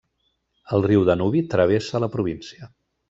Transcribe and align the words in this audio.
El 0.77 0.83
riu 0.87 1.05
Danubi 1.09 1.43
travessa 1.53 2.05
la 2.05 2.13
província. 2.17 2.73